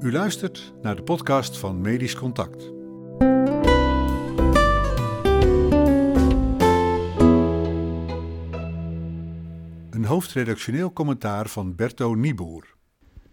[0.00, 2.70] U luistert naar de podcast van Medisch Contact.
[9.90, 12.74] Een hoofdredactioneel commentaar van Berto Nieboer.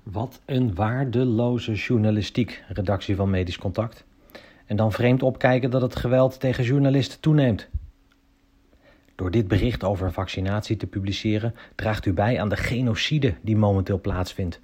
[0.04, 4.06] Wat een waardeloze journalistiek, redactie van Medisch Contact.
[4.66, 7.68] En dan vreemd opkijken dat het geweld tegen journalisten toeneemt.
[9.16, 14.02] Door dit bericht over vaccinatie te publiceren, draagt u bij aan de genocide die momenteel
[14.02, 14.60] plaatsvindt.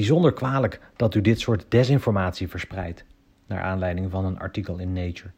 [0.00, 3.04] Bijzonder kwalijk dat u dit soort desinformatie verspreidt,
[3.46, 5.30] naar aanleiding van een artikel in Nature.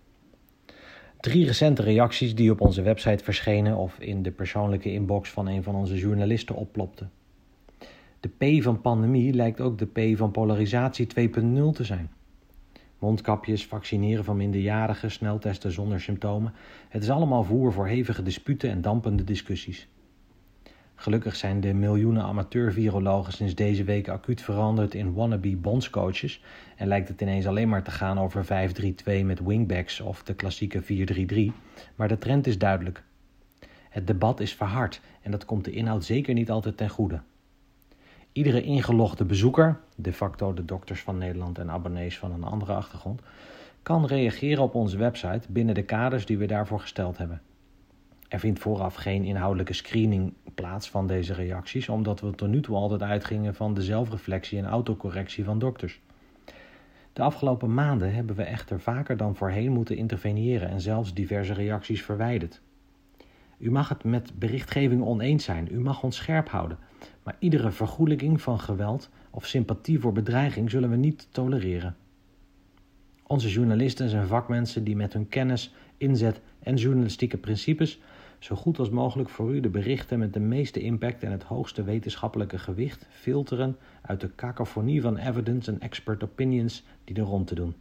[1.21, 5.63] Drie recente reacties die op onze website verschenen of in de persoonlijke inbox van een
[5.63, 7.11] van onze journalisten opplopten.
[8.21, 11.13] De P van pandemie lijkt ook de P van polarisatie 2.0
[11.73, 12.11] te zijn.
[12.99, 16.55] Mondkapjes, vaccineren van minderjarigen, sneltesten zonder symptomen.
[16.89, 19.89] Het is allemaal voer voor hevige disputen en dampende discussies.
[21.03, 26.43] Gelukkig zijn de miljoenen amateur-virologen sinds deze week acuut veranderd in wannabe bondscoaches
[26.77, 30.83] en lijkt het ineens alleen maar te gaan over 5-3-2 met wingbacks of de klassieke
[30.83, 31.53] 4-3-3,
[31.95, 33.03] maar de trend is duidelijk.
[33.89, 37.21] Het debat is verhard en dat komt de inhoud zeker niet altijd ten goede.
[38.33, 43.21] Iedere ingelogde bezoeker, de facto de dokters van Nederland en abonnees van een andere achtergrond,
[43.83, 47.43] kan reageren op onze website binnen de kaders die we daarvoor gesteld hebben.
[48.29, 52.77] Er vindt vooraf geen inhoudelijke screening plaats van deze reacties, omdat we tot nu toe
[52.77, 56.01] altijd uitgingen van de zelfreflectie en autocorrectie van dokters.
[57.13, 62.03] De afgelopen maanden hebben we echter vaker dan voorheen moeten interveneren en zelfs diverse reacties
[62.03, 62.61] verwijderd.
[63.59, 66.79] U mag het met berichtgeving oneens zijn, u mag ons scherp houden,
[67.23, 71.97] maar iedere vergoelijking van geweld of sympathie voor bedreiging zullen we niet tolereren.
[73.27, 78.01] Onze journalisten zijn vakmensen die met hun kennis, inzet en journalistieke principes
[78.43, 81.83] zo goed als mogelijk voor u de berichten met de meeste impact en het hoogste
[81.83, 87.55] wetenschappelijke gewicht filteren uit de cacophonie van evidence en expert opinions die er rond te
[87.55, 87.75] doen.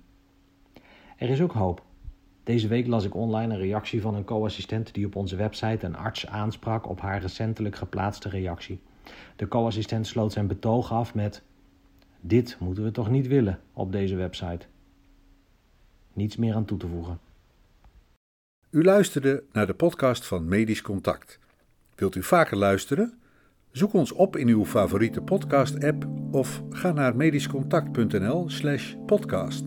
[1.18, 1.84] Er is ook hoop.
[2.44, 5.96] Deze week las ik online een reactie van een co-assistent die op onze website een
[5.96, 8.80] arts aansprak op haar recentelijk geplaatste reactie.
[9.36, 11.44] De co-assistent sloot zijn betoog af met:
[12.20, 14.66] Dit moeten we toch niet willen op deze website.
[16.14, 17.20] Niets meer aan toe te voegen.
[18.72, 21.40] U luisterde naar de podcast van Medisch Contact.
[21.96, 23.14] Wilt u vaker luisteren?
[23.72, 29.64] Zoek ons op in uw favoriete podcast-app of ga naar medischcontact.nl/podcast.